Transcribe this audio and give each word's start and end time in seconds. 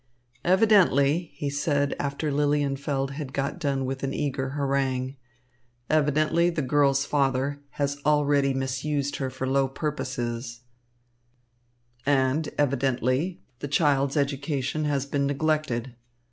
"Evidently," 0.43 1.29
he 1.35 1.47
said 1.51 1.95
after 1.99 2.31
Lilienfeld 2.31 3.11
had 3.11 3.33
got 3.33 3.59
done 3.59 3.85
with 3.85 4.01
an 4.01 4.15
eager 4.15 4.49
harangue, 4.57 5.15
"evidently, 5.91 6.49
the 6.49 6.63
girl's 6.63 7.05
father 7.05 7.59
has 7.73 7.99
already 8.03 8.51
misused 8.51 9.17
her 9.17 9.29
for 9.29 9.45
low 9.45 9.67
purposes, 9.67 10.61
and 12.03 12.49
evidently, 12.57 13.43
the 13.59 13.67
child's 13.67 14.17
education 14.17 14.85
has 14.85 15.05
been 15.05 15.27
neglected. 15.27 15.93